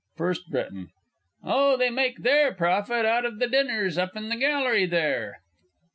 FIRST 0.17 0.51
B. 0.51 0.63
Oh, 1.43 1.77
they 1.77 1.91
make 1.91 2.23
their 2.23 2.55
profit 2.55 3.05
out 3.05 3.23
of 3.23 3.37
the 3.37 3.47
dinners 3.47 3.99
up 3.99 4.15
in 4.17 4.29
the 4.29 4.35
gallery 4.35 4.87
there. 4.87 5.41